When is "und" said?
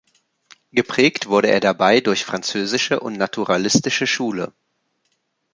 3.01-3.19